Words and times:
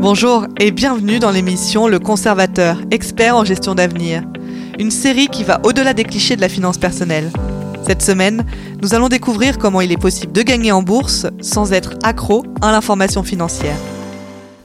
Bonjour 0.00 0.46
et 0.60 0.70
bienvenue 0.70 1.18
dans 1.18 1.32
l'émission 1.32 1.88
Le 1.88 1.98
Conservateur, 1.98 2.78
expert 2.92 3.34
en 3.34 3.44
gestion 3.44 3.74
d'avenir. 3.74 4.22
Une 4.78 4.92
série 4.92 5.26
qui 5.26 5.42
va 5.42 5.60
au-delà 5.64 5.92
des 5.92 6.04
clichés 6.04 6.36
de 6.36 6.40
la 6.40 6.48
finance 6.48 6.78
personnelle. 6.78 7.32
Cette 7.84 8.00
semaine, 8.00 8.46
nous 8.80 8.94
allons 8.94 9.08
découvrir 9.08 9.58
comment 9.58 9.80
il 9.80 9.90
est 9.90 10.00
possible 10.00 10.32
de 10.32 10.42
gagner 10.42 10.70
en 10.70 10.82
bourse 10.82 11.26
sans 11.40 11.72
être 11.72 11.94
accro 12.04 12.44
à 12.62 12.70
l'information 12.70 13.24
financière. 13.24 13.76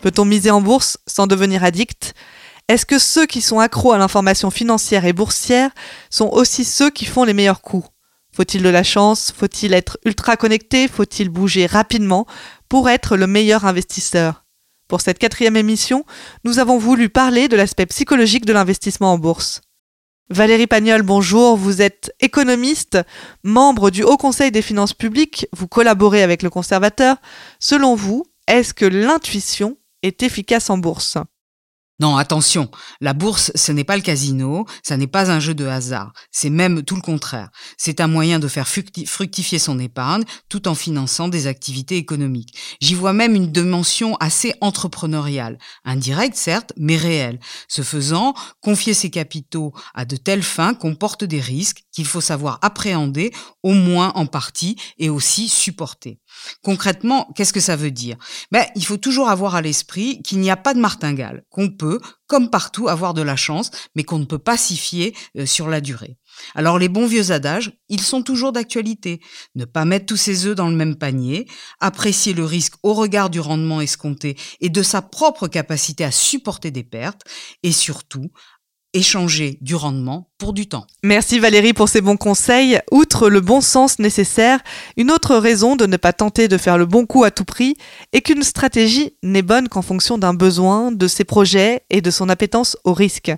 Peut-on 0.02 0.24
miser 0.24 0.52
en 0.52 0.62
bourse 0.62 1.00
sans 1.08 1.26
devenir 1.26 1.64
addict? 1.64 2.14
Est-ce 2.68 2.86
que 2.86 3.00
ceux 3.00 3.26
qui 3.26 3.42
sont 3.42 3.60
accros 3.60 3.92
à 3.92 3.98
l'information 3.98 4.52
financière 4.52 5.04
et 5.04 5.14
boursière 5.14 5.72
sont 6.12 6.30
aussi 6.30 6.64
ceux 6.64 6.92
qui 6.92 7.06
font 7.06 7.24
les 7.24 7.34
meilleurs 7.34 7.62
coups? 7.62 7.90
Faut-il 8.36 8.62
de 8.62 8.70
la 8.70 8.84
chance? 8.84 9.34
Faut-il 9.36 9.74
être 9.74 9.98
ultra 10.06 10.38
connecté? 10.38 10.88
Faut-il 10.88 11.30
bouger 11.30 11.66
rapidement 11.66 12.28
pour 12.70 12.88
être 12.88 13.18
le 13.18 13.26
meilleur 13.26 13.66
investisseur? 13.66 14.43
Pour 14.94 15.02
cette 15.02 15.18
quatrième 15.18 15.58
émission, 15.58 16.06
nous 16.44 16.60
avons 16.60 16.78
voulu 16.78 17.10
parler 17.10 17.48
de 17.48 17.56
l'aspect 17.56 17.88
psychologique 17.88 18.46
de 18.46 18.54
l'investissement 18.54 19.14
en 19.14 19.18
bourse. 19.18 19.62
Valérie 20.30 20.68
Pagnol, 20.68 21.02
bonjour, 21.02 21.58
vous 21.58 21.82
êtes 21.82 22.14
économiste, 22.20 23.00
membre 23.44 23.90
du 23.90 24.04
Haut 24.04 24.18
Conseil 24.18 24.52
des 24.52 24.62
finances 24.62 24.94
publiques, 24.94 25.48
vous 25.52 25.68
collaborez 25.68 26.22
avec 26.22 26.44
le 26.44 26.52
conservateur. 26.52 27.18
Selon 27.60 27.96
vous, 27.96 28.24
est-ce 28.48 28.76
que 28.76 28.86
l'intuition 28.86 29.80
est 30.04 30.22
efficace 30.22 30.70
en 30.70 30.78
bourse? 30.78 31.18
Non, 32.00 32.18
attention, 32.18 32.72
la 33.02 33.14
bourse, 33.14 33.52
ce 33.54 33.72
n'est 33.72 33.84
pas 33.84 33.96
le 33.96 34.02
casino, 34.02 34.66
ça 34.82 34.98
n'est 34.98 35.06
pas 35.06 35.30
un 35.30 35.40
jeu 35.40 35.54
de 35.54 35.66
hasard, 35.66 36.12
c'est 36.32 36.50
même 36.50 36.82
tout 36.82 36.96
le 36.96 37.02
contraire. 37.02 37.50
C'est 37.78 38.02
un 38.02 38.08
moyen 38.08 38.40
de 38.40 38.48
faire 38.48 38.68
fructifier 38.68 39.60
son 39.60 39.78
épargne 39.78 40.24
tout 40.50 40.68
en 40.68 40.74
finançant 40.74 41.28
des 41.28 41.46
activités 41.46 41.98
économiques. 41.98 42.58
J'y 42.82 42.96
vois 42.96 43.14
même 43.14 43.36
une 43.36 43.52
dimension 43.52 44.16
assez 44.16 44.56
entrepreneuriale, 44.60 45.60
indirecte 45.86 46.36
certes, 46.36 46.74
mais 46.78 46.98
réelle. 46.98 47.40
Ce 47.68 47.84
faisant, 47.84 48.34
confier 48.60 48.96
ses 48.96 49.12
capitaux 49.12 49.72
à 49.94 50.06
de 50.06 50.16
telles 50.16 50.44
fins 50.44 50.74
comporte 50.74 51.24
des 51.24 51.42
risques 51.42 51.83
qu'il 51.94 52.06
faut 52.06 52.22
savoir 52.22 52.60
appréhender, 52.62 53.32
au 53.62 53.74
moins 53.74 54.12
en 54.16 54.26
partie, 54.26 54.76
et 54.98 55.10
aussi 55.10 55.48
supporter. 55.48 56.20
Concrètement, 56.64 57.32
qu'est-ce 57.36 57.54
que 57.54 57.60
ça 57.60 57.76
veut 57.76 57.92
dire? 57.92 58.18
Ben, 58.52 58.66
Il 58.76 58.86
faut 58.86 58.98
toujours 58.98 59.30
avoir 59.30 59.56
à 59.56 59.62
l'esprit 59.62 60.22
qu'il 60.24 60.40
n'y 60.40 60.52
a 60.52 60.58
pas 60.58 60.74
de 60.74 60.80
martingale, 60.80 61.44
qu'on 61.50 61.70
peut, 61.70 62.00
comme 62.28 62.50
partout, 62.50 62.88
avoir 62.88 63.14
de 63.14 63.22
la 63.22 63.36
chance, 63.36 63.70
mais 63.96 64.04
qu'on 64.04 64.20
ne 64.20 64.26
peut 64.26 64.40
pas 64.40 64.58
s'y 64.58 64.76
fier 64.76 65.14
euh, 65.38 65.46
sur 65.46 65.70
la 65.70 65.82
durée. 65.82 66.18
Alors 66.56 66.80
les 66.80 66.90
bons 66.90 67.06
vieux 67.06 67.32
adages, 67.32 67.74
ils 67.90 68.02
sont 68.02 68.24
toujours 68.24 68.52
d'actualité. 68.52 69.22
Ne 69.54 69.66
pas 69.66 69.86
mettre 69.86 70.08
tous 70.08 70.18
ses 70.18 70.48
œufs 70.48 70.56
dans 70.56 70.70
le 70.70 70.76
même 70.76 70.96
panier, 70.96 71.48
apprécier 71.80 72.34
le 72.34 72.46
risque 72.46 72.74
au 72.82 72.94
regard 72.94 73.30
du 73.30 73.40
rendement 73.40 73.82
escompté 73.82 74.36
et 74.60 74.70
de 74.70 74.82
sa 74.82 75.02
propre 75.02 75.48
capacité 75.48 76.04
à 76.04 76.12
supporter 76.12 76.72
des 76.72 76.84
pertes, 76.84 77.22
et 77.62 77.72
surtout 77.72 78.32
échanger 78.94 79.58
du 79.62 79.76
rendement 79.76 80.30
pour 80.38 80.54
du 80.54 80.68
temps. 80.68 80.86
Merci 81.04 81.40
Valérie 81.40 81.74
pour 81.74 81.90
ces 81.90 82.02
bons 82.02 82.18
conseils. 82.18 82.80
Outre 82.92 83.30
le 83.30 83.42
bon 83.42 83.62
sens 83.62 84.00
nécessaire, 84.00 84.60
une 84.98 85.12
autre 85.12 85.36
raison 85.36 85.76
de 85.76 85.86
ne 85.86 85.98
pas 85.98 86.14
tenter 86.14 86.48
de 86.48 86.58
faire 86.58 86.78
le 86.78 86.86
bon 86.86 87.06
coup 87.06 87.24
à 87.24 87.32
tout 87.32 87.46
prix 87.46 87.76
est 88.12 88.22
qu'une 88.22 88.44
stratégie 88.44 89.16
n'est 89.24 89.42
bonne 89.42 89.68
qu'en 89.68 89.82
fonction 89.82 90.18
d'un 90.18 90.34
besoin, 90.34 90.92
de 90.92 91.08
ses 91.08 91.24
projets 91.24 91.84
et 91.90 92.02
de 92.02 92.12
son 92.12 92.30
appétence 92.30 92.78
au 92.84 92.94
risque. 92.94 93.32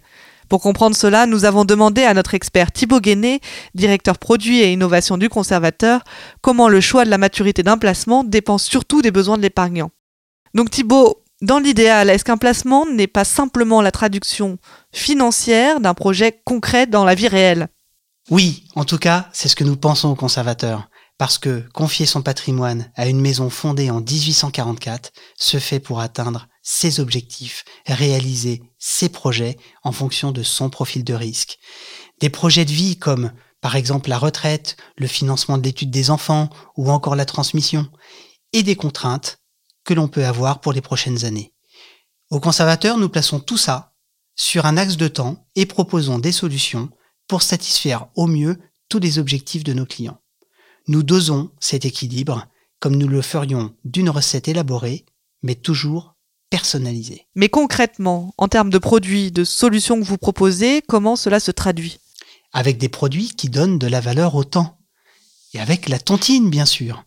Pour 0.50 0.62
comprendre 0.62 0.96
cela, 0.96 1.26
nous 1.26 1.46
avons 1.46 1.66
demandé 1.66 2.04
à 2.04 2.14
notre 2.14 2.36
expert 2.36 2.72
Thibaut 2.72 3.00
Guéné, 3.00 3.40
directeur 3.74 4.20
produit 4.20 4.60
et 4.60 4.72
innovation 4.72 5.18
du 5.18 5.28
conservateur, 5.28 6.04
comment 6.42 6.70
le 6.70 6.82
choix 6.82 7.04
de 7.04 7.10
la 7.10 7.18
maturité 7.18 7.64
d'un 7.64 7.78
placement 7.78 8.24
dépend 8.24 8.58
surtout 8.58 9.02
des 9.02 9.12
besoins 9.12 9.38
de 9.38 9.42
l'épargnant. 9.42 9.90
Donc 10.54 10.70
Thibaut, 10.70 11.25
dans 11.46 11.60
l'idéal, 11.60 12.10
est-ce 12.10 12.26
qu'un 12.26 12.38
placement 12.38 12.86
n'est 12.86 13.08
pas 13.08 13.24
simplement 13.24 13.82
la 13.82 13.92
traduction 13.92 14.58
financière 14.92 15.80
d'un 15.80 15.94
projet 15.94 16.42
concret 16.44 16.88
dans 16.88 17.06
la 17.06 17.16
vie 17.16 17.28
réelle? 17.28 17.70
Oui, 18.30 18.68
en 18.76 18.84
tout 18.84 18.98
cas, 18.98 19.30
c'est 19.32 19.48
ce 19.48 19.56
que 19.56 19.64
nous 19.64 19.78
pensons 19.78 20.10
aux 20.10 20.16
conservateurs. 20.16 20.90
Parce 21.18 21.38
que 21.38 21.64
confier 21.74 22.06
son 22.06 22.22
patrimoine 22.22 22.92
à 22.96 23.08
une 23.08 23.22
maison 23.22 23.50
fondée 23.50 23.90
en 23.90 24.02
1844 24.02 25.14
se 25.38 25.60
fait 25.60 25.80
pour 25.80 26.02
atteindre 26.02 26.48
ses 26.62 27.00
objectifs, 27.00 27.64
réaliser 27.88 28.62
ses 28.80 29.08
projets 29.08 29.58
en 29.84 29.94
fonction 29.94 30.34
de 30.34 30.44
son 30.44 30.70
profil 30.70 31.06
de 31.06 31.14
risque. 31.14 31.58
Des 32.20 32.30
projets 32.30 32.66
de 32.66 32.72
vie 32.72 32.98
comme 32.98 33.32
par 33.62 33.78
exemple 33.78 34.10
la 34.10 34.18
retraite, 34.18 34.76
le 34.98 35.08
financement 35.08 35.58
de 35.58 35.64
l'étude 35.64 35.90
des 35.90 36.12
enfants 36.12 36.50
ou 36.76 36.92
encore 36.92 37.16
la 37.16 37.26
transmission, 37.26 37.88
et 38.52 38.62
des 38.62 38.76
contraintes 38.76 39.40
que 39.86 39.94
l'on 39.94 40.10
peut 40.10 40.26
avoir 40.26 40.60
pour 40.60 40.74
les 40.74 40.82
prochaines 40.82 41.24
années. 41.24 41.54
Au 42.30 42.40
conservateur, 42.40 42.98
nous 42.98 43.08
plaçons 43.08 43.40
tout 43.40 43.58
ça 43.58 43.94
sur 44.36 44.66
un 44.66 44.76
axe 44.76 44.98
de 44.98 45.08
temps 45.08 45.48
et 45.56 45.66
proposons 45.66 46.20
des 46.20 46.34
solutions 46.34 46.90
pour 47.28 47.42
satisfaire 47.42 48.08
au 48.16 48.28
mieux 48.28 48.58
tous 48.90 49.00
les 49.00 49.20
objectifs 49.20 49.64
de 49.64 49.74
nos 49.74 49.86
clients. 49.86 50.20
Nous 50.88 51.04
dosons 51.04 51.52
cet 51.60 51.86
équilibre 51.86 52.48
comme 52.80 52.96
nous 52.96 53.08
le 53.08 53.22
ferions 53.22 53.74
d'une 53.86 54.10
recette 54.10 54.48
élaborée, 54.48 55.06
mais 55.42 55.56
toujours 55.56 56.16
personnalisée. 56.50 57.26
Mais 57.36 57.50
concrètement, 57.50 58.34
en 58.38 58.48
termes 58.48 58.70
de 58.70 58.78
produits, 58.78 59.32
de 59.32 59.44
solutions 59.44 60.00
que 60.00 60.06
vous 60.06 60.18
proposez, 60.18 60.82
comment 60.88 61.16
cela 61.16 61.40
se 61.40 61.52
traduit? 61.52 62.00
Avec 62.54 62.78
des 62.78 62.90
produits 62.90 63.30
qui 63.30 63.50
donnent 63.50 63.80
de 63.80 63.88
la 63.88 64.02
valeur 64.02 64.36
au 64.36 64.44
temps. 64.44 64.78
Et 65.54 65.60
avec 65.60 65.90
la 65.90 66.00
tontine, 66.00 66.50
bien 66.50 66.66
sûr 66.66 67.04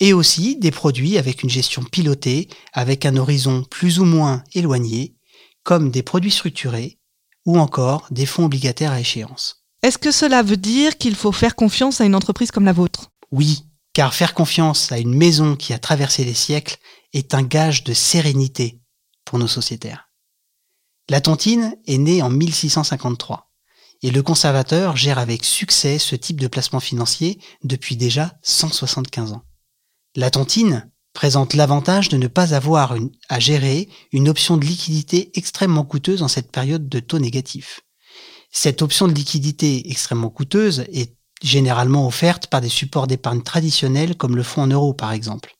et 0.00 0.12
aussi 0.12 0.56
des 0.56 0.70
produits 0.70 1.18
avec 1.18 1.42
une 1.42 1.50
gestion 1.50 1.82
pilotée, 1.82 2.48
avec 2.72 3.06
un 3.06 3.16
horizon 3.16 3.64
plus 3.70 3.98
ou 3.98 4.04
moins 4.04 4.42
éloigné, 4.54 5.14
comme 5.62 5.90
des 5.90 6.02
produits 6.02 6.30
structurés 6.30 6.98
ou 7.44 7.58
encore 7.58 8.06
des 8.10 8.26
fonds 8.26 8.44
obligataires 8.44 8.92
à 8.92 9.00
échéance. 9.00 9.64
Est-ce 9.82 9.98
que 9.98 10.10
cela 10.10 10.42
veut 10.42 10.56
dire 10.56 10.98
qu'il 10.98 11.14
faut 11.14 11.32
faire 11.32 11.54
confiance 11.54 12.00
à 12.00 12.04
une 12.04 12.14
entreprise 12.14 12.50
comme 12.50 12.64
la 12.64 12.72
vôtre? 12.72 13.10
Oui, 13.30 13.64
car 13.92 14.14
faire 14.14 14.34
confiance 14.34 14.92
à 14.92 14.98
une 14.98 15.14
maison 15.14 15.56
qui 15.56 15.72
a 15.72 15.78
traversé 15.78 16.24
les 16.24 16.34
siècles 16.34 16.76
est 17.12 17.34
un 17.34 17.42
gage 17.42 17.84
de 17.84 17.94
sérénité 17.94 18.80
pour 19.24 19.38
nos 19.38 19.48
sociétaires. 19.48 20.10
La 21.08 21.20
tontine 21.20 21.76
est 21.86 21.98
née 21.98 22.20
en 22.20 22.28
1653 22.28 23.50
et 24.02 24.10
le 24.10 24.22
conservateur 24.22 24.96
gère 24.96 25.18
avec 25.18 25.44
succès 25.44 25.98
ce 25.98 26.16
type 26.16 26.40
de 26.40 26.48
placement 26.48 26.80
financier 26.80 27.40
depuis 27.64 27.96
déjà 27.96 28.34
175 28.42 29.32
ans. 29.32 29.45
La 30.16 30.30
tontine 30.30 30.90
présente 31.12 31.52
l'avantage 31.52 32.08
de 32.08 32.16
ne 32.16 32.26
pas 32.26 32.54
avoir 32.54 32.96
à 33.28 33.38
gérer 33.38 33.90
une 34.12 34.30
option 34.30 34.56
de 34.56 34.64
liquidité 34.64 35.30
extrêmement 35.34 35.84
coûteuse 35.84 36.22
en 36.22 36.28
cette 36.28 36.50
période 36.50 36.88
de 36.88 37.00
taux 37.00 37.18
négatifs. 37.18 37.82
Cette 38.50 38.80
option 38.80 39.08
de 39.08 39.12
liquidité 39.12 39.90
extrêmement 39.90 40.30
coûteuse 40.30 40.86
est 40.90 41.14
généralement 41.42 42.06
offerte 42.06 42.46
par 42.46 42.62
des 42.62 42.70
supports 42.70 43.06
d'épargne 43.06 43.42
traditionnels 43.42 44.16
comme 44.16 44.36
le 44.36 44.42
fonds 44.42 44.62
en 44.62 44.68
euros 44.68 44.94
par 44.94 45.12
exemple. 45.12 45.54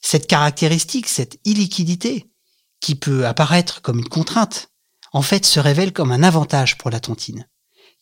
Cette 0.00 0.26
caractéristique, 0.26 1.06
cette 1.06 1.38
illiquidité, 1.44 2.30
qui 2.80 2.94
peut 2.94 3.26
apparaître 3.26 3.82
comme 3.82 3.98
une 3.98 4.08
contrainte, 4.08 4.68
en 5.12 5.20
fait 5.20 5.44
se 5.44 5.60
révèle 5.60 5.92
comme 5.92 6.12
un 6.12 6.22
avantage 6.22 6.78
pour 6.78 6.90
la 6.90 7.00
tontine, 7.00 7.46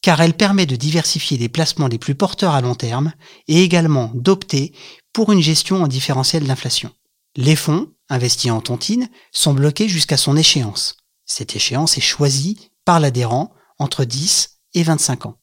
car 0.00 0.20
elle 0.20 0.34
permet 0.34 0.66
de 0.66 0.76
diversifier 0.76 1.38
les 1.38 1.48
placements 1.48 1.88
les 1.88 1.98
plus 1.98 2.14
porteurs 2.14 2.54
à 2.54 2.60
long 2.60 2.76
terme 2.76 3.12
et 3.48 3.64
également 3.64 4.12
d'opter 4.14 4.72
pour 5.14 5.32
une 5.32 5.40
gestion 5.40 5.82
en 5.82 5.86
différentiel 5.86 6.44
d'inflation. 6.44 6.90
Les 7.36 7.56
fonds, 7.56 7.90
investis 8.10 8.50
en 8.50 8.60
tontine, 8.60 9.08
sont 9.32 9.54
bloqués 9.54 9.88
jusqu'à 9.88 10.18
son 10.18 10.36
échéance. 10.36 10.96
Cette 11.24 11.56
échéance 11.56 11.96
est 11.96 12.02
choisie 12.02 12.70
par 12.84 13.00
l'adhérent 13.00 13.54
entre 13.78 14.04
10 14.04 14.58
et 14.74 14.82
25 14.82 15.26
ans. 15.26 15.38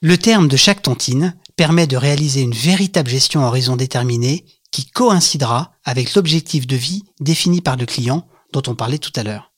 Le 0.00 0.16
terme 0.16 0.48
de 0.48 0.56
chaque 0.56 0.82
tontine 0.82 1.36
permet 1.56 1.86
de 1.86 1.96
réaliser 1.96 2.40
une 2.40 2.54
véritable 2.54 3.10
gestion 3.10 3.44
à 3.44 3.48
horizon 3.48 3.76
déterminé 3.76 4.46
qui 4.70 4.86
coïncidera 4.86 5.72
avec 5.84 6.14
l'objectif 6.14 6.66
de 6.66 6.76
vie 6.76 7.02
défini 7.18 7.60
par 7.60 7.76
le 7.76 7.86
client 7.86 8.26
dont 8.52 8.62
on 8.68 8.74
parlait 8.74 8.98
tout 8.98 9.12
à 9.16 9.24
l'heure. 9.24 9.52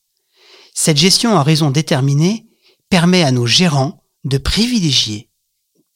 Cette 0.73 0.97
gestion 0.97 1.37
à 1.37 1.41
horizon 1.41 1.71
déterminé 1.71 2.47
permet 2.89 3.23
à 3.23 3.31
nos 3.31 3.45
gérants 3.45 4.03
de 4.23 4.37
privilégier, 4.37 5.29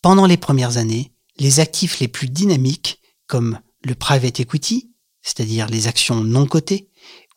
pendant 0.01 0.27
les 0.27 0.37
premières 0.37 0.77
années, 0.77 1.13
les 1.39 1.59
actifs 1.59 1.99
les 1.99 2.07
plus 2.07 2.29
dynamiques 2.29 2.99
comme 3.27 3.59
le 3.83 3.95
private 3.95 4.39
equity, 4.39 4.91
c'est-à-dire 5.21 5.67
les 5.67 5.87
actions 5.87 6.21
non 6.21 6.45
cotées, 6.45 6.89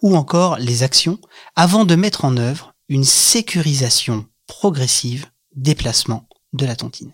ou 0.02 0.16
encore 0.16 0.58
les 0.58 0.82
actions, 0.82 1.20
avant 1.56 1.84
de 1.84 1.94
mettre 1.94 2.24
en 2.24 2.36
œuvre 2.36 2.74
une 2.88 3.04
sécurisation 3.04 4.26
progressive 4.46 5.26
des 5.54 5.74
placements 5.74 6.28
de 6.52 6.66
la 6.66 6.76
tontine. 6.76 7.12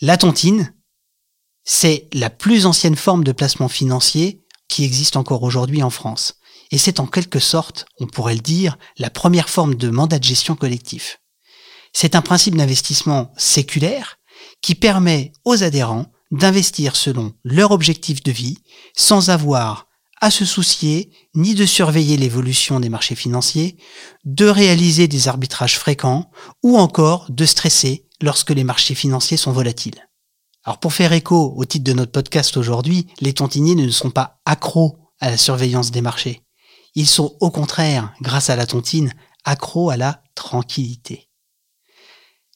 La 0.00 0.16
tontine, 0.16 0.74
c'est 1.64 2.08
la 2.12 2.30
plus 2.30 2.66
ancienne 2.66 2.96
forme 2.96 3.24
de 3.24 3.32
placement 3.32 3.68
financier 3.68 4.42
qui 4.68 4.84
existe 4.84 5.16
encore 5.16 5.42
aujourd'hui 5.42 5.82
en 5.82 5.90
France. 5.90 6.34
Et 6.70 6.78
c'est 6.78 6.98
en 6.98 7.06
quelque 7.06 7.38
sorte, 7.38 7.86
on 8.00 8.06
pourrait 8.06 8.34
le 8.34 8.40
dire, 8.40 8.78
la 8.96 9.10
première 9.10 9.50
forme 9.50 9.74
de 9.74 9.90
mandat 9.90 10.18
de 10.18 10.24
gestion 10.24 10.56
collectif. 10.56 11.20
C'est 11.92 12.14
un 12.14 12.22
principe 12.22 12.56
d'investissement 12.56 13.32
séculaire 13.36 14.18
qui 14.62 14.74
permet 14.74 15.32
aux 15.44 15.62
adhérents 15.62 16.10
d'investir 16.32 16.96
selon 16.96 17.32
leur 17.44 17.70
objectif 17.70 18.22
de 18.22 18.32
vie 18.32 18.58
sans 18.96 19.30
avoir 19.30 19.86
à 20.20 20.30
se 20.30 20.44
soucier 20.44 21.10
ni 21.34 21.54
de 21.54 21.66
surveiller 21.66 22.16
l'évolution 22.16 22.80
des 22.80 22.88
marchés 22.88 23.16
financiers, 23.16 23.76
de 24.24 24.46
réaliser 24.46 25.08
des 25.08 25.28
arbitrages 25.28 25.78
fréquents 25.78 26.30
ou 26.62 26.78
encore 26.78 27.26
de 27.28 27.44
stresser 27.44 28.06
lorsque 28.20 28.50
les 28.50 28.64
marchés 28.64 28.94
financiers 28.94 29.36
sont 29.36 29.52
volatiles. 29.52 30.08
Alors 30.64 30.78
pour 30.78 30.92
faire 30.92 31.12
écho 31.12 31.54
au 31.56 31.64
titre 31.64 31.84
de 31.84 31.92
notre 31.92 32.12
podcast 32.12 32.56
aujourd'hui, 32.56 33.08
les 33.20 33.32
tontiniers 33.32 33.74
ne 33.74 33.90
sont 33.90 34.10
pas 34.10 34.40
accros 34.46 34.98
à 35.20 35.28
la 35.28 35.36
surveillance 35.36 35.90
des 35.90 36.02
marchés. 36.02 36.42
Ils 36.94 37.08
sont 37.08 37.36
au 37.40 37.50
contraire, 37.50 38.12
grâce 38.20 38.48
à 38.48 38.54
la 38.54 38.66
tontine, 38.66 39.12
accros 39.44 39.90
à 39.90 39.96
la 39.96 40.22
tranquillité. 40.36 41.31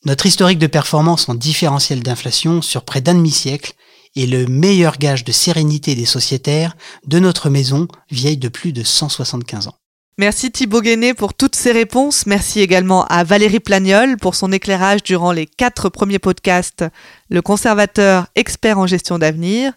Notre 0.07 0.27
historique 0.27 0.61
de 0.61 0.69
performance 0.69 1.29
en 1.29 1.35
différentiel 1.35 2.01
d'inflation 2.01 2.63
sur 2.63 2.85
près 2.85 3.01
d'un 3.01 3.15
demi-siècle 3.15 3.73
est 4.15 4.27
le 4.27 4.47
meilleur 4.47 4.99
gage 4.99 5.25
de 5.25 5.33
sérénité 5.33 5.97
des 5.97 6.05
sociétaires 6.05 6.77
de 7.09 7.19
notre 7.19 7.51
maison 7.51 7.89
vieille 8.09 8.37
de 8.37 8.49
plus 8.49 8.73
de 8.73 8.85
175 8.85 9.67
ans. 9.67 9.75
Merci 10.17 10.53
Thibaut 10.53 10.81
Guéné 10.81 11.13
pour 11.13 11.35
toutes 11.35 11.57
ces 11.57 11.73
réponses. 11.73 12.25
Merci 12.25 12.61
également 12.61 13.05
à 13.07 13.25
Valérie 13.25 13.59
Plagnol 13.59 14.17
pour 14.17 14.37
son 14.37 14.53
éclairage 14.53 15.03
durant 15.03 15.33
les 15.33 15.45
quatre 15.45 15.89
premiers 15.89 16.21
podcasts, 16.21 16.85
le 17.29 17.43
conservateur 17.43 18.29
expert 18.37 18.79
en 18.79 18.87
gestion 18.87 19.19
d'avenir. 19.19 19.73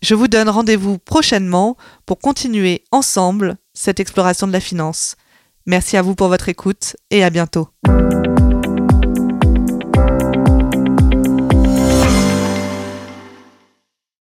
Je 0.00 0.14
vous 0.14 0.28
donne 0.28 0.48
rendez-vous 0.48 0.98
prochainement 0.98 1.76
pour 2.06 2.20
continuer 2.20 2.84
ensemble 2.92 3.56
cette 3.74 3.98
exploration 3.98 4.46
de 4.46 4.52
la 4.52 4.60
finance. 4.60 5.16
Merci 5.66 5.96
à 5.96 6.02
vous 6.02 6.14
pour 6.14 6.28
votre 6.28 6.48
écoute 6.48 6.94
et 7.10 7.24
à 7.24 7.30
bientôt. 7.30 7.68